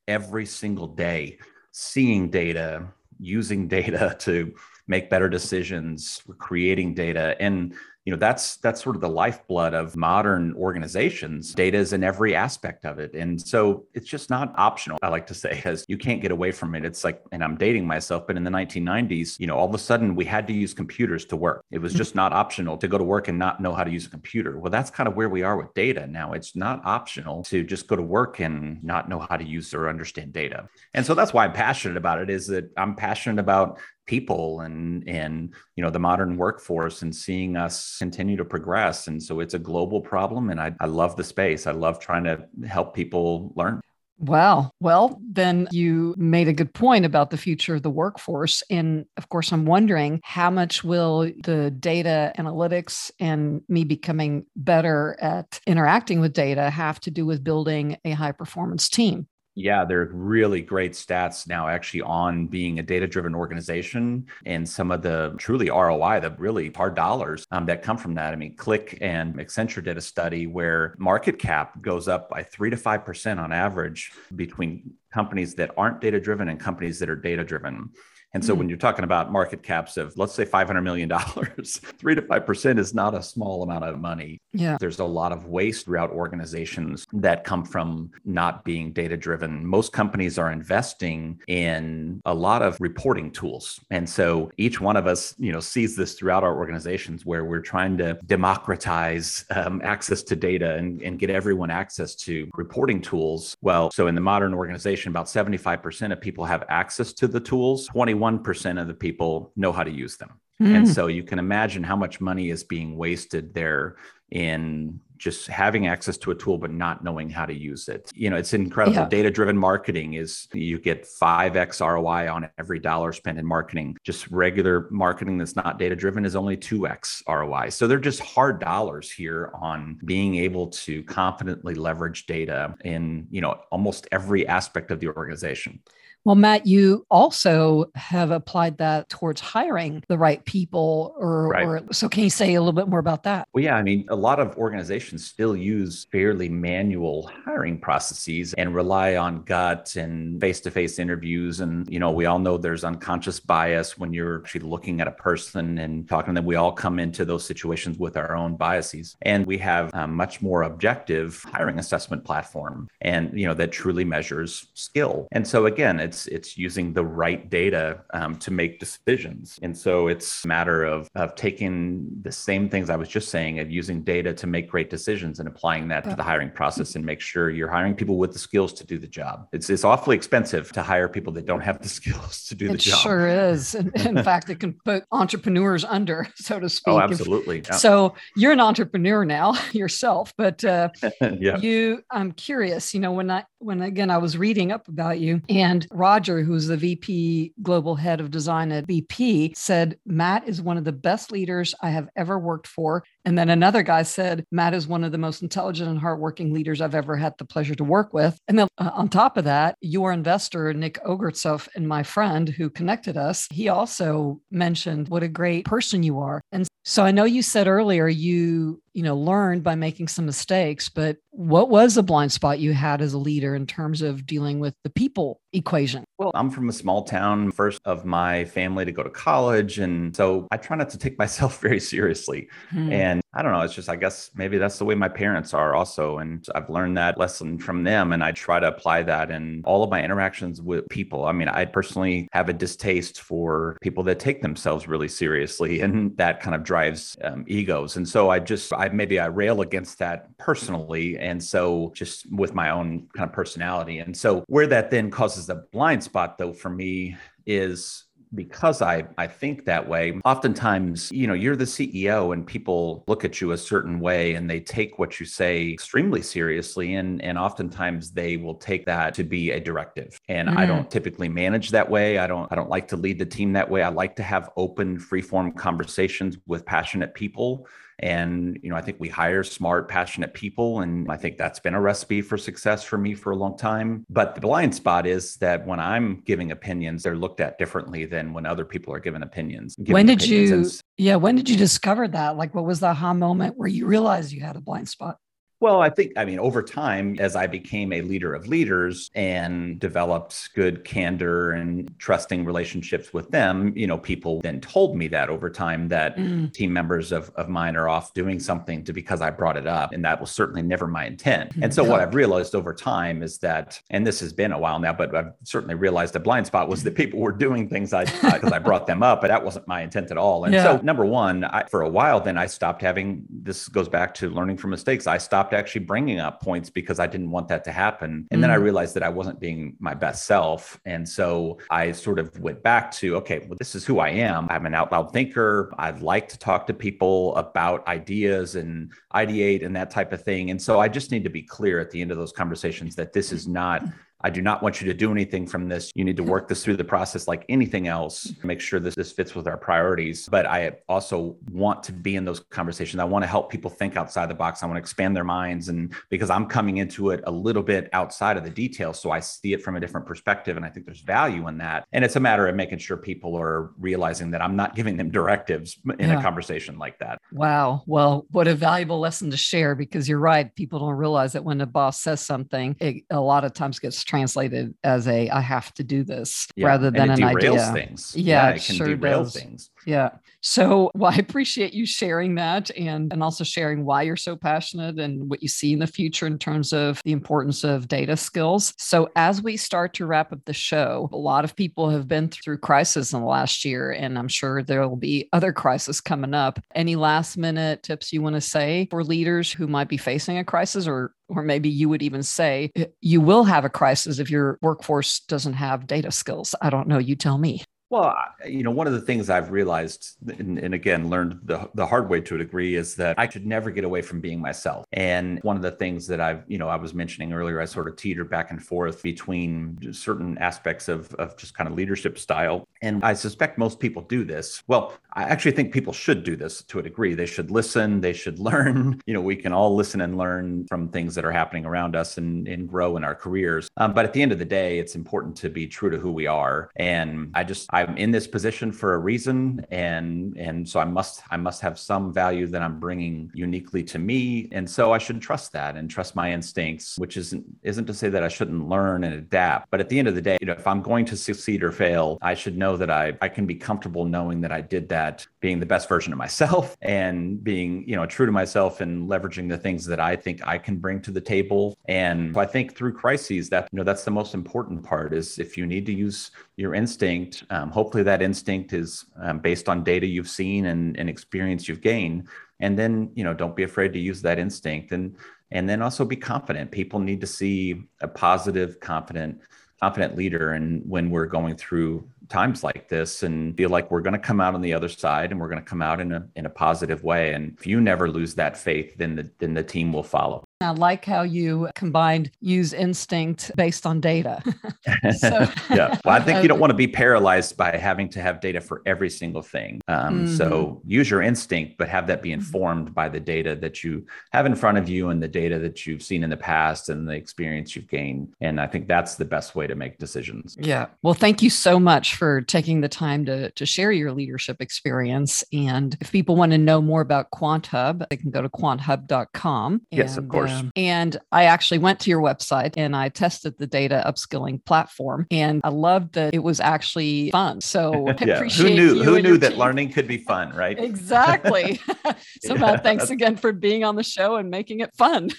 every 0.08 0.46
single 0.46 0.86
day 0.86 1.38
seeing 1.72 2.30
data, 2.30 2.86
using 3.18 3.68
data 3.78 4.16
to 4.20 4.54
make 4.86 5.10
better 5.10 5.28
decisions, 5.28 6.22
we're 6.26 6.34
creating 6.34 6.94
data. 6.94 7.36
And 7.38 7.74
you 8.04 8.12
know 8.12 8.18
that's 8.18 8.56
that's 8.56 8.82
sort 8.82 8.96
of 8.96 9.02
the 9.02 9.08
lifeblood 9.08 9.74
of 9.74 9.96
modern 9.96 10.54
organizations. 10.54 11.54
Data 11.54 11.78
is 11.78 11.92
in 11.92 12.02
every 12.02 12.34
aspect 12.34 12.84
of 12.84 12.98
it. 12.98 13.14
And 13.14 13.40
so 13.40 13.84
it's 13.94 14.08
just 14.08 14.28
not 14.30 14.52
optional 14.56 14.98
i 15.02 15.08
like 15.08 15.26
to 15.26 15.34
say 15.34 15.54
because 15.54 15.84
you 15.88 15.96
can't 15.96 16.20
get 16.20 16.30
away 16.30 16.50
from 16.50 16.74
it. 16.74 16.84
It's 16.84 17.04
like 17.04 17.22
and 17.30 17.44
i'm 17.44 17.56
dating 17.56 17.86
myself 17.86 18.26
but 18.26 18.36
in 18.36 18.44
the 18.44 18.50
1990s 18.50 19.38
you 19.38 19.46
know 19.46 19.56
all 19.56 19.68
of 19.68 19.74
a 19.74 19.78
sudden 19.78 20.16
we 20.16 20.24
had 20.24 20.46
to 20.48 20.52
use 20.52 20.74
computers 20.74 21.24
to 21.26 21.36
work. 21.36 21.64
It 21.70 21.78
was 21.78 21.92
mm-hmm. 21.92 21.98
just 21.98 22.14
not 22.14 22.32
optional 22.32 22.76
to 22.78 22.88
go 22.88 22.98
to 22.98 23.04
work 23.04 23.28
and 23.28 23.38
not 23.38 23.60
know 23.60 23.72
how 23.72 23.84
to 23.84 23.90
use 23.90 24.06
a 24.06 24.10
computer. 24.10 24.58
Well 24.58 24.70
that's 24.70 24.90
kind 24.90 25.08
of 25.08 25.14
where 25.14 25.28
we 25.28 25.42
are 25.42 25.56
with 25.56 25.72
data 25.74 26.06
now. 26.06 26.32
It's 26.32 26.56
not 26.56 26.84
optional 26.84 27.44
to 27.44 27.62
just 27.62 27.86
go 27.86 27.96
to 27.96 28.02
work 28.02 28.40
and 28.40 28.82
not 28.82 29.08
know 29.08 29.20
how 29.20 29.36
to 29.36 29.44
use 29.44 29.72
or 29.74 29.88
understand 29.88 30.32
data. 30.32 30.68
And 30.94 31.06
so 31.06 31.14
that's 31.14 31.32
why 31.32 31.44
i'm 31.44 31.52
passionate 31.52 31.96
about 31.96 32.20
it 32.20 32.30
is 32.30 32.46
that 32.48 32.70
i'm 32.76 32.94
passionate 32.96 33.40
about 33.40 33.78
people 34.06 34.60
and 34.60 35.08
and 35.08 35.54
you 35.76 35.82
know 35.82 35.90
the 35.90 35.98
modern 35.98 36.36
workforce 36.36 37.02
and 37.02 37.14
seeing 37.14 37.56
us 37.56 37.96
continue 37.98 38.36
to 38.36 38.44
progress 38.44 39.08
and 39.08 39.22
so 39.22 39.40
it's 39.40 39.54
a 39.54 39.58
global 39.58 40.00
problem 40.00 40.50
and 40.50 40.60
I, 40.60 40.74
I 40.80 40.86
love 40.86 41.16
the 41.16 41.24
space 41.24 41.66
i 41.66 41.72
love 41.72 41.98
trying 41.98 42.24
to 42.24 42.46
help 42.66 42.94
people 42.94 43.52
learn 43.56 43.80
Wow. 44.18 44.70
Well, 44.78 45.20
then 45.20 45.66
you 45.72 46.14
made 46.16 46.46
a 46.46 46.52
good 46.52 46.72
point 46.72 47.04
about 47.04 47.30
the 47.30 47.36
future 47.36 47.74
of 47.74 47.82
the 47.82 47.90
workforce. 47.90 48.62
And 48.70 49.04
of 49.16 49.28
course, 49.28 49.52
I'm 49.52 49.66
wondering 49.66 50.20
how 50.22 50.48
much 50.48 50.84
will 50.84 51.32
the 51.42 51.72
data 51.72 52.32
analytics 52.38 53.10
and 53.18 53.62
me 53.68 53.82
becoming 53.82 54.46
better 54.54 55.16
at 55.20 55.58
interacting 55.66 56.20
with 56.20 56.34
data 56.34 56.70
have 56.70 57.00
to 57.00 57.10
do 57.10 57.26
with 57.26 57.42
building 57.42 57.96
a 58.04 58.12
high 58.12 58.30
performance 58.30 58.88
team? 58.88 59.26
Yeah, 59.54 59.84
there 59.84 60.00
are 60.00 60.10
really 60.12 60.62
great 60.62 60.92
stats 60.92 61.46
now 61.46 61.68
actually 61.68 62.00
on 62.02 62.46
being 62.46 62.78
a 62.78 62.82
data 62.82 63.06
driven 63.06 63.34
organization 63.34 64.26
and 64.46 64.66
some 64.66 64.90
of 64.90 65.02
the 65.02 65.34
truly 65.36 65.68
ROI, 65.68 66.20
the 66.20 66.30
really 66.38 66.70
hard 66.70 66.94
dollars 66.94 67.46
um, 67.50 67.66
that 67.66 67.82
come 67.82 67.98
from 67.98 68.14
that. 68.14 68.32
I 68.32 68.36
mean, 68.36 68.56
Qlik 68.56 68.96
and 69.02 69.34
Accenture 69.36 69.84
did 69.84 69.98
a 69.98 70.00
study 70.00 70.46
where 70.46 70.94
market 70.98 71.38
cap 71.38 71.82
goes 71.82 72.08
up 72.08 72.30
by 72.30 72.42
three 72.44 72.70
to 72.70 72.76
5% 72.76 73.38
on 73.38 73.52
average 73.52 74.12
between 74.34 74.94
companies 75.12 75.54
that 75.56 75.72
aren't 75.76 76.00
data 76.00 76.18
driven 76.18 76.48
and 76.48 76.58
companies 76.58 76.98
that 77.00 77.10
are 77.10 77.16
data 77.16 77.44
driven. 77.44 77.90
And 78.34 78.44
so 78.44 78.52
mm-hmm. 78.52 78.60
when 78.60 78.68
you're 78.68 78.78
talking 78.78 79.04
about 79.04 79.30
market 79.30 79.62
caps 79.62 79.96
of, 79.96 80.16
let's 80.16 80.32
say, 80.32 80.44
$500 80.44 80.82
million, 80.82 81.08
3 81.98 82.14
to 82.14 82.22
5% 82.22 82.78
is 82.78 82.94
not 82.94 83.14
a 83.14 83.22
small 83.22 83.62
amount 83.62 83.84
of 83.84 84.00
money. 84.00 84.40
Yeah. 84.52 84.76
There's 84.80 85.00
a 85.00 85.04
lot 85.04 85.32
of 85.32 85.46
waste 85.46 85.84
throughout 85.84 86.10
organizations 86.10 87.06
that 87.12 87.44
come 87.44 87.64
from 87.64 88.10
not 88.24 88.64
being 88.64 88.92
data 88.92 89.16
driven. 89.16 89.64
Most 89.64 89.92
companies 89.92 90.38
are 90.38 90.50
investing 90.50 91.40
in 91.46 92.20
a 92.24 92.32
lot 92.32 92.62
of 92.62 92.76
reporting 92.80 93.30
tools. 93.30 93.80
And 93.90 94.08
so 94.08 94.50
each 94.56 94.80
one 94.80 94.96
of 94.96 95.06
us, 95.06 95.34
you 95.38 95.52
know, 95.52 95.60
sees 95.60 95.96
this 95.96 96.14
throughout 96.14 96.42
our 96.42 96.56
organizations 96.56 97.26
where 97.26 97.44
we're 97.44 97.60
trying 97.60 97.98
to 97.98 98.14
democratize 98.26 99.44
um, 99.50 99.80
access 99.84 100.22
to 100.22 100.36
data 100.36 100.76
and, 100.76 101.02
and 101.02 101.18
get 101.18 101.28
everyone 101.28 101.70
access 101.70 102.14
to 102.14 102.48
reporting 102.54 103.02
tools. 103.02 103.56
Well, 103.60 103.90
so 103.90 104.06
in 104.06 104.14
the 104.14 104.20
modern 104.20 104.54
organization, 104.54 105.10
about 105.10 105.26
75% 105.26 106.12
of 106.12 106.20
people 106.20 106.44
have 106.44 106.64
access 106.68 107.12
to 107.14 107.28
the 107.28 107.40
tools. 107.40 107.88
21 107.88 108.21
1% 108.22 108.80
of 108.80 108.86
the 108.86 108.94
people 108.94 109.52
know 109.56 109.72
how 109.72 109.82
to 109.82 109.90
use 109.90 110.16
them. 110.16 110.40
Mm. 110.62 110.76
And 110.76 110.88
so 110.88 111.08
you 111.08 111.24
can 111.24 111.38
imagine 111.38 111.82
how 111.82 111.96
much 111.96 112.20
money 112.20 112.50
is 112.50 112.62
being 112.62 112.96
wasted 112.96 113.54
there 113.54 113.96
in 114.30 115.00
just 115.18 115.46
having 115.46 115.86
access 115.86 116.16
to 116.18 116.32
a 116.32 116.34
tool 116.34 116.58
but 116.58 116.72
not 116.72 117.04
knowing 117.04 117.30
how 117.30 117.46
to 117.46 117.54
use 117.54 117.88
it. 117.88 118.10
You 118.12 118.28
know, 118.28 118.36
it's 118.36 118.54
incredible. 118.54 119.02
Yeah. 119.02 119.08
Data 119.08 119.30
driven 119.30 119.56
marketing 119.56 120.14
is 120.14 120.48
you 120.52 120.80
get 120.80 121.04
5x 121.04 121.80
ROI 121.80 122.32
on 122.32 122.50
every 122.58 122.80
dollar 122.80 123.12
spent 123.12 123.38
in 123.38 123.46
marketing. 123.46 123.96
Just 124.02 124.28
regular 124.30 124.88
marketing 124.90 125.38
that's 125.38 125.54
not 125.54 125.78
data 125.78 125.94
driven 125.94 126.24
is 126.24 126.34
only 126.34 126.56
2x 126.56 127.22
ROI. 127.28 127.68
So 127.68 127.86
they're 127.86 127.98
just 127.98 128.20
hard 128.20 128.58
dollars 128.58 129.12
here 129.12 129.52
on 129.54 130.00
being 130.04 130.34
able 130.36 130.68
to 130.68 131.04
confidently 131.04 131.74
leverage 131.74 132.26
data 132.26 132.74
in, 132.84 133.28
you 133.30 133.42
know, 133.42 133.60
almost 133.70 134.08
every 134.10 134.48
aspect 134.48 134.90
of 134.90 134.98
the 134.98 135.08
organization. 135.08 135.80
Well, 136.24 136.36
Matt, 136.36 136.66
you 136.66 137.04
also 137.10 137.86
have 137.96 138.30
applied 138.30 138.78
that 138.78 139.08
towards 139.08 139.40
hiring 139.40 140.04
the 140.06 140.16
right 140.16 140.44
people, 140.44 141.14
or, 141.18 141.48
right. 141.48 141.66
or, 141.66 141.82
so. 141.90 142.08
Can 142.08 142.22
you 142.22 142.30
say 142.30 142.54
a 142.54 142.60
little 142.60 142.72
bit 142.72 142.88
more 142.88 143.00
about 143.00 143.24
that? 143.24 143.48
Well, 143.52 143.64
yeah, 143.64 143.76
I 143.76 143.82
mean, 143.82 144.06
a 144.08 144.14
lot 144.14 144.38
of 144.38 144.56
organizations 144.56 145.26
still 145.26 145.56
use 145.56 146.06
fairly 146.12 146.48
manual 146.48 147.28
hiring 147.44 147.78
processes 147.78 148.54
and 148.54 148.72
rely 148.72 149.16
on 149.16 149.42
gut 149.42 149.96
and 149.96 150.40
face-to-face 150.40 151.00
interviews. 151.00 151.60
And 151.60 151.90
you 151.90 151.98
know, 151.98 152.12
we 152.12 152.26
all 152.26 152.38
know 152.38 152.56
there's 152.56 152.84
unconscious 152.84 153.40
bias 153.40 153.98
when 153.98 154.12
you're 154.12 154.42
actually 154.42 154.60
looking 154.60 155.00
at 155.00 155.08
a 155.08 155.12
person 155.12 155.78
and 155.78 156.08
talking 156.08 156.34
to 156.34 156.38
them. 156.38 156.46
We 156.46 156.54
all 156.54 156.72
come 156.72 157.00
into 157.00 157.24
those 157.24 157.44
situations 157.44 157.98
with 157.98 158.16
our 158.16 158.36
own 158.36 158.56
biases, 158.56 159.16
and 159.22 159.44
we 159.44 159.58
have 159.58 159.90
a 159.92 160.06
much 160.06 160.40
more 160.40 160.62
objective 160.62 161.42
hiring 161.50 161.80
assessment 161.80 162.24
platform, 162.24 162.88
and 163.00 163.36
you 163.36 163.46
know 163.46 163.54
that 163.54 163.72
truly 163.72 164.04
measures 164.04 164.68
skill. 164.74 165.26
And 165.32 165.46
so 165.46 165.66
again, 165.66 165.98
it's 166.12 166.26
it's 166.26 166.58
using 166.58 166.92
the 166.92 167.04
right 167.04 167.48
data 167.48 168.02
um, 168.12 168.36
to 168.36 168.50
make 168.50 168.78
decisions. 168.78 169.58
And 169.62 169.76
so 169.76 170.08
it's 170.08 170.44
a 170.44 170.48
matter 170.48 170.84
of 170.84 171.08
of 171.14 171.34
taking 171.34 172.06
the 172.22 172.32
same 172.32 172.68
things 172.68 172.90
I 172.90 172.96
was 172.96 173.08
just 173.08 173.28
saying 173.30 173.60
of 173.60 173.70
using 173.70 174.02
data 174.02 174.34
to 174.34 174.46
make 174.46 174.68
great 174.68 174.90
decisions 174.90 175.38
and 175.38 175.48
applying 175.48 175.88
that 175.88 176.04
to 176.04 176.14
the 176.14 176.22
hiring 176.22 176.50
process 176.50 176.96
and 176.96 177.04
make 177.04 177.20
sure 177.20 177.48
you're 177.50 177.70
hiring 177.70 177.94
people 177.94 178.18
with 178.18 178.32
the 178.32 178.38
skills 178.38 178.72
to 178.74 178.84
do 178.84 178.98
the 178.98 179.06
job. 179.06 179.48
It's 179.52 179.70
it's 179.70 179.84
awfully 179.84 180.16
expensive 180.16 180.70
to 180.72 180.82
hire 180.82 181.08
people 181.08 181.32
that 181.34 181.46
don't 181.46 181.62
have 181.62 181.80
the 181.80 181.88
skills 182.00 182.44
to 182.48 182.54
do 182.54 182.66
it 182.66 182.72
the 182.72 182.78
job. 182.78 182.98
It 182.98 183.02
sure 183.02 183.28
is. 183.28 183.74
In, 183.74 183.90
in 184.06 184.22
fact, 184.30 184.50
it 184.50 184.60
can 184.60 184.74
put 184.84 185.04
entrepreneurs 185.12 185.84
under, 185.84 186.26
so 186.36 186.60
to 186.60 186.68
speak. 186.68 186.94
Oh, 186.94 187.00
absolutely. 187.00 187.58
If, 187.60 187.68
yeah. 187.70 187.76
So 187.76 188.14
you're 188.36 188.52
an 188.52 188.60
entrepreneur 188.60 189.24
now 189.24 189.54
yourself, 189.72 190.34
but 190.36 190.62
uh, 190.64 190.90
yeah. 191.20 191.56
you, 191.56 192.02
I'm 192.10 192.32
curious. 192.32 192.92
You 192.92 193.00
know, 193.00 193.12
when 193.12 193.30
I 193.30 193.44
when 193.58 193.80
again 193.80 194.10
I 194.10 194.18
was 194.18 194.36
reading 194.36 194.72
up 194.72 194.88
about 194.88 195.18
you 195.20 195.40
and 195.48 195.86
Roger, 196.02 196.42
who's 196.42 196.66
the 196.66 196.76
VP 196.76 197.52
global 197.62 197.94
head 197.94 198.20
of 198.20 198.32
design 198.32 198.72
at 198.72 198.88
BP, 198.88 199.56
said 199.56 199.96
Matt 200.04 200.48
is 200.48 200.60
one 200.60 200.76
of 200.76 200.82
the 200.82 200.90
best 200.90 201.30
leaders 201.30 201.76
I 201.80 201.90
have 201.90 202.08
ever 202.16 202.40
worked 202.40 202.66
for. 202.66 203.04
And 203.24 203.38
then 203.38 203.48
another 203.48 203.84
guy 203.84 204.02
said 204.02 204.44
Matt 204.50 204.74
is 204.74 204.88
one 204.88 205.04
of 205.04 205.12
the 205.12 205.18
most 205.18 205.42
intelligent 205.42 205.88
and 205.88 206.00
hardworking 206.00 206.52
leaders 206.52 206.80
I've 206.80 206.96
ever 206.96 207.16
had 207.16 207.34
the 207.38 207.44
pleasure 207.44 207.76
to 207.76 207.84
work 207.84 208.12
with. 208.12 208.36
And 208.48 208.58
then 208.58 208.66
uh, 208.78 208.90
on 208.92 209.10
top 209.10 209.36
of 209.36 209.44
that, 209.44 209.76
your 209.80 210.12
investor 210.12 210.74
Nick 210.74 210.98
Ogurtsov 211.04 211.68
and 211.76 211.86
my 211.86 212.02
friend 212.02 212.48
who 212.48 212.68
connected 212.68 213.16
us, 213.16 213.46
he 213.52 213.68
also 213.68 214.40
mentioned 214.50 215.08
what 215.08 215.22
a 215.22 215.28
great 215.28 215.66
person 215.66 216.02
you 216.02 216.18
are. 216.18 216.40
And 216.50 216.66
so 216.84 217.04
I 217.04 217.12
know 217.12 217.22
you 217.22 217.42
said 217.42 217.68
earlier 217.68 218.08
you 218.08 218.82
you 218.94 219.02
know 219.02 219.16
learned 219.16 219.62
by 219.62 219.74
making 219.74 220.08
some 220.08 220.26
mistakes 220.26 220.88
but 220.88 221.16
what 221.30 221.70
was 221.70 221.94
the 221.94 222.02
blind 222.02 222.30
spot 222.30 222.58
you 222.58 222.74
had 222.74 223.00
as 223.00 223.14
a 223.14 223.18
leader 223.18 223.54
in 223.54 223.66
terms 223.66 224.02
of 224.02 224.26
dealing 224.26 224.60
with 224.60 224.74
the 224.84 224.90
people 224.90 225.40
equation? 225.52 226.04
Well 226.18 226.30
i'm 226.34 226.50
from 226.50 226.68
a 226.68 226.72
small 226.72 227.04
town 227.04 227.50
first 227.50 227.80
of 227.84 228.04
my 228.04 228.44
family 228.44 228.84
to 228.84 228.92
go 228.92 229.02
to 229.02 229.10
college 229.10 229.78
and 229.78 230.14
so 230.14 230.46
i 230.50 230.56
try 230.56 230.76
not 230.76 230.90
to 230.90 230.98
take 230.98 231.18
myself 231.24 231.60
very 231.60 231.80
seriously. 231.80 232.48
Hmm. 232.70 232.92
and 232.92 233.22
i 233.34 233.42
don't 233.42 233.52
know 233.52 233.60
it's 233.60 233.74
just 233.74 233.88
i 233.88 233.96
guess 233.96 234.30
maybe 234.34 234.58
that's 234.58 234.78
the 234.78 234.84
way 234.84 234.94
my 234.94 235.08
parents 235.08 235.54
are 235.54 235.74
also 235.74 236.18
and 236.18 236.46
i've 236.54 236.68
learned 236.68 236.96
that 236.96 237.18
lesson 237.18 237.58
from 237.58 237.84
them 237.84 238.12
and 238.12 238.22
i 238.22 238.32
try 238.32 238.60
to 238.60 238.68
apply 238.68 239.02
that 239.02 239.30
in 239.30 239.62
all 239.64 239.82
of 239.82 239.90
my 239.90 240.02
interactions 240.02 240.60
with 240.60 240.88
people. 240.88 241.24
I 241.24 241.32
mean 241.32 241.48
i 241.48 241.64
personally 241.64 242.28
have 242.32 242.48
a 242.48 242.52
distaste 242.52 243.20
for 243.20 243.76
people 243.80 244.02
that 244.04 244.18
take 244.18 244.42
themselves 244.42 244.86
really 244.86 245.08
seriously 245.08 245.80
and 245.80 246.16
that 246.16 246.40
kind 246.40 246.54
of 246.54 246.62
drives 246.62 247.16
um, 247.24 247.44
egos. 247.46 247.96
And 247.96 248.08
so 248.08 248.30
i 248.30 248.38
just 248.38 248.72
I 248.82 248.88
maybe 248.88 249.20
I 249.20 249.26
rail 249.26 249.60
against 249.60 249.98
that 250.00 250.36
personally. 250.38 251.16
And 251.18 251.42
so 251.42 251.92
just 251.94 252.26
with 252.32 252.52
my 252.52 252.70
own 252.70 253.06
kind 253.14 253.30
of 253.30 253.34
personality. 253.34 254.00
And 254.00 254.16
so 254.16 254.44
where 254.48 254.66
that 254.66 254.90
then 254.90 255.10
causes 255.10 255.48
a 255.48 255.54
blind 255.72 256.02
spot 256.02 256.36
though 256.36 256.52
for 256.52 256.68
me 256.68 257.16
is 257.46 258.04
because 258.34 258.80
I, 258.82 259.06
I 259.18 259.26
think 259.26 259.66
that 259.66 259.86
way, 259.86 260.18
oftentimes, 260.24 261.12
you 261.12 261.26
know, 261.26 261.34
you're 261.34 261.54
the 261.54 261.64
CEO 261.64 262.32
and 262.32 262.46
people 262.46 263.04
look 263.06 263.24
at 263.24 263.40
you 263.40 263.52
a 263.52 263.58
certain 263.58 264.00
way 264.00 264.34
and 264.34 264.48
they 264.48 264.58
take 264.58 264.98
what 264.98 265.20
you 265.20 265.26
say 265.26 265.70
extremely 265.70 266.22
seriously. 266.22 266.94
And, 266.94 267.22
and 267.22 267.38
oftentimes 267.38 268.10
they 268.10 268.38
will 268.38 268.54
take 268.54 268.86
that 268.86 269.14
to 269.14 269.22
be 269.22 269.50
a 269.50 269.60
directive. 269.60 270.18
And 270.28 270.48
mm-hmm. 270.48 270.58
I 270.58 270.66
don't 270.66 270.90
typically 270.90 271.28
manage 271.28 271.70
that 271.70 271.88
way. 271.88 272.18
I 272.18 272.26
don't, 272.26 272.50
I 272.50 272.54
don't 272.54 272.70
like 272.70 272.88
to 272.88 272.96
lead 272.96 273.18
the 273.18 273.26
team 273.26 273.52
that 273.52 273.68
way. 273.70 273.82
I 273.82 273.90
like 273.90 274.16
to 274.16 274.22
have 274.22 274.50
open, 274.56 274.98
free 274.98 275.22
form 275.22 275.52
conversations 275.52 276.38
with 276.46 276.64
passionate 276.64 277.14
people 277.14 277.66
and, 278.02 278.58
you 278.62 278.70
know, 278.70 278.76
I 278.76 278.82
think 278.82 278.98
we 278.98 279.08
hire 279.08 279.44
smart, 279.44 279.88
passionate 279.88 280.34
people. 280.34 280.80
And 280.80 281.10
I 281.10 281.16
think 281.16 281.38
that's 281.38 281.60
been 281.60 281.74
a 281.74 281.80
recipe 281.80 282.20
for 282.20 282.36
success 282.36 282.82
for 282.82 282.98
me 282.98 283.14
for 283.14 283.30
a 283.30 283.36
long 283.36 283.56
time. 283.56 284.04
But 284.10 284.34
the 284.34 284.40
blind 284.40 284.74
spot 284.74 285.06
is 285.06 285.36
that 285.36 285.66
when 285.66 285.78
I'm 285.78 286.22
giving 286.26 286.50
opinions, 286.50 287.04
they're 287.04 287.16
looked 287.16 287.40
at 287.40 287.58
differently 287.58 288.04
than 288.04 288.32
when 288.32 288.44
other 288.44 288.64
people 288.64 288.92
are 288.92 289.00
given 289.00 289.22
opinions. 289.22 289.76
When 289.78 290.06
did 290.06 290.22
opinions. 290.22 290.28
you, 290.28 290.54
and, 290.54 290.80
yeah, 290.96 291.16
when 291.16 291.36
did 291.36 291.48
you 291.48 291.56
discover 291.56 292.08
that? 292.08 292.36
Like, 292.36 292.54
what 292.54 292.64
was 292.64 292.80
the 292.80 292.88
aha 292.88 293.14
moment 293.14 293.56
where 293.56 293.68
you 293.68 293.86
realized 293.86 294.32
you 294.32 294.40
had 294.40 294.56
a 294.56 294.60
blind 294.60 294.88
spot? 294.88 295.18
Well, 295.62 295.80
I 295.80 295.90
think, 295.90 296.14
I 296.16 296.24
mean, 296.24 296.40
over 296.40 296.60
time, 296.60 297.16
as 297.20 297.36
I 297.36 297.46
became 297.46 297.92
a 297.92 298.02
leader 298.02 298.34
of 298.34 298.48
leaders 298.48 299.12
and 299.14 299.78
developed 299.78 300.50
good 300.56 300.84
candor 300.84 301.52
and 301.52 301.96
trusting 302.00 302.44
relationships 302.44 303.12
with 303.12 303.30
them, 303.30 303.72
you 303.76 303.86
know, 303.86 303.96
people 303.96 304.40
then 304.40 304.60
told 304.60 304.96
me 304.96 305.06
that 305.06 305.30
over 305.30 305.48
time 305.48 305.86
that 305.90 306.16
mm. 306.16 306.52
team 306.52 306.72
members 306.72 307.12
of, 307.12 307.30
of 307.36 307.48
mine 307.48 307.76
are 307.76 307.88
off 307.88 308.12
doing 308.12 308.40
something 308.40 308.82
to 308.82 308.92
because 308.92 309.20
I 309.20 309.30
brought 309.30 309.56
it 309.56 309.68
up. 309.68 309.92
And 309.92 310.04
that 310.04 310.20
was 310.20 310.32
certainly 310.32 310.62
never 310.62 310.88
my 310.88 311.06
intent. 311.06 311.52
And 311.62 311.72
so, 311.72 311.84
what 311.84 312.00
I've 312.00 312.16
realized 312.16 312.56
over 312.56 312.74
time 312.74 313.22
is 313.22 313.38
that, 313.38 313.80
and 313.90 314.04
this 314.04 314.18
has 314.18 314.32
been 314.32 314.50
a 314.50 314.58
while 314.58 314.80
now, 314.80 314.92
but 314.92 315.14
I've 315.14 315.32
certainly 315.44 315.76
realized 315.76 316.16
a 316.16 316.20
blind 316.20 316.48
spot 316.48 316.68
was 316.68 316.82
that 316.82 316.96
people 316.96 317.20
were 317.20 317.30
doing 317.30 317.68
things 317.68 317.92
I, 317.92 318.06
because 318.06 318.52
I, 318.52 318.56
I 318.56 318.58
brought 318.58 318.88
them 318.88 319.04
up, 319.04 319.20
but 319.20 319.28
that 319.28 319.44
wasn't 319.44 319.68
my 319.68 319.82
intent 319.82 320.10
at 320.10 320.18
all. 320.18 320.44
And 320.44 320.54
yeah. 320.54 320.64
so, 320.64 320.80
number 320.82 321.04
one, 321.04 321.44
I, 321.44 321.66
for 321.70 321.82
a 321.82 321.88
while, 321.88 322.18
then 322.18 322.36
I 322.36 322.46
stopped 322.46 322.82
having 322.82 323.24
this 323.30 323.68
goes 323.68 323.88
back 323.88 324.12
to 324.14 324.28
learning 324.28 324.56
from 324.56 324.70
mistakes. 324.70 325.06
I 325.06 325.18
stopped 325.18 325.51
actually 325.52 325.84
bringing 325.84 326.20
up 326.20 326.40
points 326.40 326.70
because 326.70 326.98
I 327.00 327.06
didn't 327.06 327.30
want 327.30 327.48
that 327.48 327.64
to 327.64 327.72
happen. 327.72 328.26
And 328.30 328.38
mm 328.38 328.42
then 328.42 328.50
I 328.50 328.56
mm. 328.56 328.62
realized 328.62 328.96
that 328.96 329.04
I 329.04 329.08
wasn't 329.08 329.38
being 329.38 329.76
my 329.78 329.94
best 329.94 330.26
self. 330.26 330.80
And 330.84 331.08
so 331.08 331.58
I 331.70 331.92
sort 331.92 332.18
of 332.18 332.36
went 332.40 332.60
back 332.60 332.90
to, 332.92 333.14
okay, 333.18 333.46
well, 333.46 333.56
this 333.56 333.76
is 333.76 333.86
who 333.86 334.00
I 334.00 334.08
am. 334.08 334.48
I'm 334.50 334.66
an 334.66 334.74
out 334.74 334.90
loud 334.90 335.12
thinker. 335.12 335.72
I 335.78 335.92
like 335.92 336.28
to 336.30 336.38
talk 336.38 336.66
to 336.66 336.74
people 336.74 337.36
about 337.36 337.86
ideas 337.86 338.56
and 338.56 338.90
ideate 339.14 339.64
and 339.64 339.76
that 339.76 339.92
type 339.92 340.12
of 340.12 340.24
thing. 340.24 340.50
And 340.50 340.60
so 340.60 340.80
I 340.80 340.88
just 340.88 341.12
need 341.12 341.22
to 341.22 341.30
be 341.30 341.42
clear 341.42 341.78
at 341.78 341.92
the 341.92 342.02
end 342.02 342.10
of 342.10 342.18
those 342.18 342.32
conversations 342.32 342.96
that 342.96 343.12
this 343.12 343.30
is 343.30 343.46
not 343.46 343.84
I 344.24 344.30
do 344.30 344.42
not 344.42 344.62
want 344.62 344.80
you 344.80 344.86
to 344.86 344.94
do 344.94 345.10
anything 345.10 345.46
from 345.46 345.68
this. 345.68 345.90
You 345.94 346.04
need 346.04 346.16
to 346.16 346.22
work 346.22 346.48
this 346.48 346.64
through 346.64 346.76
the 346.76 346.84
process 346.84 347.26
like 347.28 347.44
anything 347.48 347.88
else, 347.88 348.32
make 348.42 348.60
sure 348.60 348.80
that 348.80 348.94
this 348.94 349.12
fits 349.12 349.34
with 349.34 349.46
our 349.46 349.56
priorities. 349.56 350.28
But 350.28 350.46
I 350.46 350.72
also 350.88 351.36
want 351.50 351.82
to 351.84 351.92
be 351.92 352.16
in 352.16 352.24
those 352.24 352.40
conversations. 352.40 353.00
I 353.00 353.04
want 353.04 353.22
to 353.22 353.26
help 353.26 353.50
people 353.50 353.70
think 353.70 353.96
outside 353.96 354.28
the 354.28 354.34
box. 354.34 354.62
I 354.62 354.66
want 354.66 354.76
to 354.76 354.80
expand 354.80 355.16
their 355.16 355.24
minds. 355.24 355.68
And 355.68 355.94
because 356.10 356.30
I'm 356.30 356.46
coming 356.46 356.78
into 356.78 357.10
it 357.10 357.22
a 357.26 357.30
little 357.30 357.62
bit 357.62 357.88
outside 357.92 358.36
of 358.36 358.44
the 358.44 358.50
details, 358.50 359.00
so 359.00 359.10
I 359.10 359.20
see 359.20 359.52
it 359.52 359.62
from 359.62 359.76
a 359.76 359.80
different 359.80 360.06
perspective. 360.06 360.56
And 360.56 360.64
I 360.64 360.68
think 360.68 360.86
there's 360.86 361.00
value 361.00 361.48
in 361.48 361.58
that. 361.58 361.86
And 361.92 362.04
it's 362.04 362.16
a 362.16 362.20
matter 362.20 362.46
of 362.46 362.54
making 362.54 362.78
sure 362.78 362.96
people 362.96 363.36
are 363.36 363.70
realizing 363.78 364.30
that 364.32 364.42
I'm 364.42 364.56
not 364.56 364.74
giving 364.74 364.96
them 364.96 365.10
directives 365.10 365.78
in 365.98 366.08
yeah. 366.08 366.18
a 366.18 366.22
conversation 366.22 366.78
like 366.78 366.98
that. 367.00 367.18
Wow. 367.32 367.82
Well, 367.86 368.26
what 368.30 368.48
a 368.48 368.54
valuable 368.54 369.00
lesson 369.00 369.30
to 369.30 369.36
share 369.36 369.74
because 369.74 370.08
you're 370.08 370.18
right. 370.18 370.54
People 370.54 370.78
don't 370.78 370.94
realize 370.94 371.32
that 371.32 371.44
when 371.44 371.60
a 371.60 371.66
boss 371.66 372.00
says 372.00 372.20
something, 372.20 372.76
it 372.80 373.04
a 373.10 373.20
lot 373.20 373.44
of 373.44 373.52
times 373.52 373.78
gets 373.78 374.04
translated 374.12 374.74
as 374.84 375.08
a 375.08 375.30
I 375.30 375.40
have 375.40 375.72
to 375.74 375.82
do 375.82 376.04
this 376.04 376.46
yeah. 376.54 376.66
rather 376.66 376.90
than 376.90 377.08
an 377.08 377.24
idea. 377.24 377.72
Things. 377.72 378.12
Yeah, 378.14 378.48
yeah 378.48 378.50
it, 378.50 378.56
it 378.56 378.64
can 378.66 378.74
sure 378.76 378.86
derail 378.88 379.24
does. 379.24 379.34
things. 379.34 379.70
Yeah. 379.86 380.10
So 380.40 380.90
well, 380.94 381.12
I 381.12 381.16
appreciate 381.16 381.72
you 381.72 381.86
sharing 381.86 382.34
that 382.34 382.70
and, 382.76 383.12
and 383.12 383.22
also 383.22 383.44
sharing 383.44 383.84
why 383.84 384.02
you're 384.02 384.16
so 384.16 384.36
passionate 384.36 384.98
and 384.98 385.30
what 385.30 385.42
you 385.42 385.48
see 385.48 385.72
in 385.72 385.78
the 385.78 385.86
future 385.86 386.26
in 386.26 386.38
terms 386.38 386.72
of 386.72 387.00
the 387.04 387.12
importance 387.12 387.62
of 387.62 387.88
data 387.88 388.16
skills. 388.16 388.74
So 388.76 389.08
as 389.14 389.40
we 389.40 389.56
start 389.56 389.94
to 389.94 390.06
wrap 390.06 390.32
up 390.32 390.44
the 390.44 390.52
show, 390.52 391.08
a 391.12 391.16
lot 391.16 391.44
of 391.44 391.54
people 391.54 391.90
have 391.90 392.08
been 392.08 392.28
through 392.28 392.58
crisis 392.58 393.12
in 393.12 393.20
the 393.20 393.26
last 393.26 393.64
year, 393.64 393.92
and 393.92 394.18
I'm 394.18 394.28
sure 394.28 394.62
there 394.62 394.86
will 394.88 394.96
be 394.96 395.28
other 395.32 395.52
crises 395.52 396.00
coming 396.00 396.34
up. 396.34 396.58
Any 396.74 396.96
last 396.96 397.36
minute 397.36 397.82
tips 397.82 398.12
you 398.12 398.20
want 398.20 398.34
to 398.34 398.40
say 398.40 398.88
for 398.90 399.04
leaders 399.04 399.52
who 399.52 399.68
might 399.68 399.88
be 399.88 399.96
facing 399.96 400.38
a 400.38 400.44
crisis 400.44 400.86
or 400.86 401.14
or 401.28 401.42
maybe 401.42 401.68
you 401.70 401.88
would 401.88 402.02
even 402.02 402.22
say 402.22 402.70
you 403.00 403.20
will 403.20 403.44
have 403.44 403.64
a 403.64 403.70
crisis 403.70 404.18
if 404.18 404.30
your 404.30 404.58
workforce 404.60 405.20
doesn't 405.20 405.54
have 405.54 405.86
data 405.86 406.10
skills. 406.10 406.54
I 406.60 406.68
don't 406.68 406.88
know. 406.88 406.98
You 406.98 407.16
tell 407.16 407.38
me. 407.38 407.62
Well, 407.92 408.16
you 408.48 408.62
know, 408.62 408.70
one 408.70 408.86
of 408.86 408.94
the 408.94 409.02
things 409.02 409.28
I've 409.28 409.50
realized, 409.50 410.16
and, 410.38 410.58
and, 410.58 410.72
again, 410.72 411.10
learned 411.10 411.40
the, 411.44 411.68
the 411.74 411.84
hard 411.84 412.08
way 412.08 412.22
to 412.22 412.36
a 412.36 412.38
degree, 412.38 412.74
is 412.74 412.94
that 412.94 413.18
I 413.18 413.26
could 413.26 413.44
never 413.44 413.70
get 413.70 413.84
away 413.84 414.00
from 414.00 414.18
being 414.18 414.40
myself. 414.40 414.86
And 414.94 415.42
one 415.42 415.56
of 415.56 415.62
the 415.62 415.72
things 415.72 416.06
that 416.06 416.18
I've, 416.18 416.42
you 416.48 416.56
know, 416.56 416.68
I 416.68 416.76
was 416.76 416.94
mentioning 416.94 417.34
earlier, 417.34 417.60
I 417.60 417.66
sort 417.66 417.88
of 417.88 417.96
teeter 417.96 418.24
back 418.24 418.50
and 418.50 418.64
forth 418.64 419.02
between 419.02 419.92
certain 419.92 420.38
aspects 420.38 420.88
of, 420.88 421.12
of 421.16 421.36
just 421.36 421.54
kind 421.54 421.68
of 421.68 421.76
leadership 421.76 422.18
style. 422.18 422.66
And 422.80 423.04
I 423.04 423.12
suspect 423.12 423.58
most 423.58 423.78
people 423.78 424.00
do 424.00 424.24
this. 424.24 424.62
Well, 424.68 424.94
I 425.12 425.24
actually 425.24 425.52
think 425.52 425.74
people 425.74 425.92
should 425.92 426.24
do 426.24 426.34
this 426.34 426.62
to 426.62 426.78
a 426.78 426.82
degree. 426.82 427.12
They 427.12 427.26
should 427.26 427.50
listen, 427.50 428.00
they 428.00 428.14
should 428.14 428.38
learn. 428.50 429.02
You 429.04 429.12
know, 429.12 429.20
we 429.20 429.36
can 429.36 429.52
all 429.52 429.76
listen 429.76 430.00
and 430.00 430.16
learn 430.16 430.66
from 430.66 430.88
things 430.88 431.14
that 431.14 431.26
are 431.26 431.32
happening 431.32 431.66
around 431.66 431.94
us 431.94 432.16
and, 432.16 432.48
and 432.48 432.66
grow 432.66 432.96
in 432.96 433.04
our 433.04 433.14
careers. 433.14 433.68
Um, 433.76 433.92
but 433.92 434.06
at 434.06 434.14
the 434.14 434.22
end 434.22 434.32
of 434.32 434.38
the 434.38 434.46
day, 434.46 434.78
it's 434.78 434.94
important 434.94 435.36
to 435.36 435.50
be 435.50 435.66
true 435.66 435.90
to 435.90 435.98
who 435.98 436.10
we 436.10 436.26
are. 436.26 436.70
And 436.76 437.30
I 437.34 437.44
just, 437.44 437.68
I 437.70 437.81
I'm 437.82 437.96
in 437.96 438.10
this 438.10 438.26
position 438.26 438.72
for 438.72 438.94
a 438.94 438.98
reason, 438.98 439.64
and 439.70 440.36
and 440.36 440.68
so 440.68 440.80
I 440.80 440.84
must 440.84 441.22
I 441.30 441.36
must 441.36 441.60
have 441.62 441.78
some 441.78 442.12
value 442.12 442.46
that 442.48 442.62
I'm 442.62 442.78
bringing 442.78 443.30
uniquely 443.34 443.82
to 443.84 443.98
me, 443.98 444.48
and 444.52 444.68
so 444.68 444.92
I 444.92 444.98
should 444.98 445.20
trust 445.20 445.52
that 445.52 445.76
and 445.76 445.90
trust 445.90 446.14
my 446.16 446.32
instincts, 446.32 446.98
which 446.98 447.16
isn't 447.16 447.44
isn't 447.62 447.86
to 447.86 447.94
say 447.94 448.08
that 448.08 448.22
I 448.22 448.28
shouldn't 448.28 448.68
learn 448.68 449.04
and 449.04 449.14
adapt, 449.14 449.70
but 449.70 449.80
at 449.80 449.88
the 449.88 449.98
end 449.98 450.08
of 450.08 450.14
the 450.14 450.22
day, 450.22 450.38
you 450.40 450.46
know, 450.46 450.54
if 450.54 450.66
I'm 450.66 450.82
going 450.82 451.04
to 451.06 451.16
succeed 451.16 451.62
or 451.62 451.72
fail, 451.72 452.18
I 452.22 452.34
should 452.34 452.56
know 452.56 452.76
that 452.76 452.90
I 452.90 453.14
I 453.20 453.28
can 453.28 453.46
be 453.46 453.54
comfortable 453.54 454.04
knowing 454.04 454.40
that 454.42 454.52
I 454.52 454.60
did 454.60 454.88
that, 454.90 455.26
being 455.42 455.60
the 455.60 455.66
best 455.66 455.88
version 455.88 456.12
of 456.12 456.18
myself, 456.18 456.74
and 456.82 457.44
being 457.44 457.86
you 457.86 457.96
know 457.96 458.06
true 458.06 458.24
to 458.24 458.32
myself 458.32 458.80
and 458.80 459.10
leveraging 459.10 459.48
the 459.50 459.58
things 459.58 459.84
that 459.84 460.00
I 460.00 460.16
think 460.16 460.46
I 460.46 460.56
can 460.56 460.76
bring 460.78 461.02
to 461.02 461.10
the 461.10 461.20
table. 461.20 461.76
And 461.86 462.34
I 462.38 462.46
think 462.46 462.74
through 462.74 462.94
crises, 462.94 463.50
that 463.50 463.68
you 463.70 463.76
know 463.76 463.84
that's 463.84 464.04
the 464.04 464.10
most 464.10 464.32
important 464.32 464.82
part 464.82 465.12
is 465.12 465.38
if 465.38 465.58
you 465.58 465.66
need 465.66 465.84
to 465.86 465.92
use 465.92 466.30
your 466.56 466.74
instinct. 466.74 467.44
Um, 467.50 467.70
hopefully, 467.70 468.04
that 468.04 468.22
instinct 468.22 468.72
is 468.72 469.04
um, 469.20 469.40
based 469.40 469.68
on 469.68 469.84
data 469.84 470.06
you've 470.06 470.30
seen 470.30 470.66
and, 470.66 470.98
and 470.98 471.10
experience 471.10 471.68
you've 471.68 471.82
gained. 471.82 472.28
And 472.60 472.78
then, 472.78 473.10
you 473.14 473.24
know, 473.24 473.34
don't 473.34 473.56
be 473.56 473.64
afraid 473.64 473.92
to 473.94 473.98
use 473.98 474.22
that 474.22 474.38
instinct, 474.38 474.92
and 474.92 475.16
and 475.50 475.68
then 475.68 475.82
also 475.82 476.04
be 476.04 476.16
confident. 476.16 476.70
People 476.70 477.00
need 477.00 477.20
to 477.20 477.26
see 477.26 477.82
a 478.00 478.08
positive, 478.08 478.80
confident, 478.80 479.40
confident 479.80 480.16
leader. 480.16 480.52
And 480.52 480.82
when 480.88 481.10
we're 481.10 481.26
going 481.26 481.56
through 481.56 482.08
times 482.28 482.62
like 482.62 482.88
this, 482.88 483.22
and 483.22 483.56
feel 483.56 483.70
like 483.70 483.90
we're 483.90 484.00
going 484.00 484.12
to 484.12 484.18
come 484.18 484.40
out 484.40 484.54
on 484.54 484.60
the 484.60 484.74
other 484.74 484.88
side, 484.88 485.30
and 485.30 485.40
we're 485.40 485.48
going 485.48 485.62
to 485.62 485.68
come 485.68 485.82
out 485.82 486.00
in 486.00 486.12
a 486.12 486.26
in 486.36 486.46
a 486.46 486.50
positive 486.50 487.02
way. 487.04 487.32
And 487.32 487.56
if 487.58 487.66
you 487.66 487.80
never 487.80 488.08
lose 488.10 488.34
that 488.36 488.56
faith, 488.56 488.96
then 488.96 489.16
the 489.16 489.30
then 489.38 489.54
the 489.54 489.62
team 489.62 489.92
will 489.92 490.02
follow. 490.02 490.44
I 490.62 490.70
like 490.70 491.04
how 491.04 491.22
you 491.22 491.68
combined 491.74 492.30
use 492.40 492.72
instinct 492.72 493.50
based 493.56 493.86
on 493.86 494.00
data. 494.00 494.42
so, 495.18 495.48
yeah. 495.70 495.98
Well, 496.04 496.14
I 496.14 496.20
think 496.20 496.42
you 496.42 496.48
don't 496.48 496.60
want 496.60 496.70
to 496.70 496.76
be 496.76 496.88
paralyzed 496.88 497.56
by 497.56 497.76
having 497.76 498.08
to 498.10 498.20
have 498.20 498.40
data 498.40 498.60
for 498.60 498.82
every 498.86 499.10
single 499.10 499.42
thing. 499.42 499.80
Um, 499.88 500.26
mm-hmm. 500.26 500.36
So 500.36 500.80
use 500.84 501.10
your 501.10 501.22
instinct, 501.22 501.78
but 501.78 501.88
have 501.88 502.06
that 502.06 502.22
be 502.22 502.30
mm-hmm. 502.30 502.40
informed 502.40 502.94
by 502.94 503.08
the 503.08 503.20
data 503.20 503.56
that 503.56 503.82
you 503.82 504.06
have 504.32 504.46
in 504.46 504.54
front 504.54 504.78
of 504.78 504.88
you 504.88 505.10
and 505.10 505.22
the 505.22 505.28
data 505.28 505.58
that 505.58 505.86
you've 505.86 506.02
seen 506.02 506.22
in 506.22 506.30
the 506.30 506.36
past 506.36 506.88
and 506.88 507.08
the 507.08 507.14
experience 507.14 507.74
you've 507.74 507.88
gained. 507.88 508.32
And 508.40 508.60
I 508.60 508.66
think 508.66 508.88
that's 508.88 509.16
the 509.16 509.24
best 509.24 509.54
way 509.54 509.66
to 509.66 509.74
make 509.74 509.98
decisions. 509.98 510.56
Yeah. 510.60 510.86
Well, 511.02 511.14
thank 511.14 511.42
you 511.42 511.50
so 511.50 511.80
much 511.80 512.14
for 512.16 512.42
taking 512.42 512.80
the 512.80 512.88
time 512.88 513.24
to, 513.26 513.50
to 513.50 513.66
share 513.66 513.92
your 513.92 514.12
leadership 514.12 514.60
experience. 514.60 515.44
And 515.52 515.96
if 516.00 516.12
people 516.12 516.36
want 516.36 516.52
to 516.52 516.58
know 516.58 516.80
more 516.80 517.00
about 517.00 517.30
QuantHub, 517.30 518.06
they 518.10 518.16
can 518.16 518.30
go 518.30 518.42
to 518.42 518.48
quanthub.com. 518.48 519.82
Yes, 519.90 520.16
of 520.16 520.28
course. 520.28 520.51
And 520.76 521.16
I 521.30 521.44
actually 521.44 521.78
went 521.78 522.00
to 522.00 522.10
your 522.10 522.20
website 522.20 522.74
and 522.76 522.96
I 522.96 523.08
tested 523.08 523.56
the 523.58 523.66
data 523.66 524.02
upskilling 524.06 524.64
platform, 524.64 525.26
and 525.30 525.60
I 525.64 525.68
loved 525.68 526.14
that 526.14 526.34
it 526.34 526.42
was 526.42 526.60
actually 526.60 527.30
fun. 527.30 527.60
So 527.60 528.08
I 528.08 528.24
yeah. 528.24 528.34
appreciate 528.34 528.70
who 528.70 528.74
knew 528.74 529.02
who 529.02 529.22
knew 529.22 529.38
that 529.38 529.50
team. 529.50 529.58
learning 529.58 529.92
could 529.92 530.06
be 530.06 530.18
fun, 530.18 530.54
right? 530.54 530.78
Exactly. 530.78 531.80
so 532.42 532.54
yeah. 532.54 532.76
thanks 532.76 533.10
again 533.10 533.36
for 533.36 533.52
being 533.52 533.84
on 533.84 533.96
the 533.96 534.02
show 534.02 534.36
and 534.36 534.50
making 534.50 534.80
it 534.80 534.94
fun. 534.96 535.30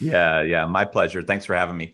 yeah, 0.00 0.42
yeah, 0.42 0.66
my 0.66 0.84
pleasure. 0.84 1.22
Thanks 1.22 1.44
for 1.44 1.54
having 1.54 1.76
me. 1.76 1.86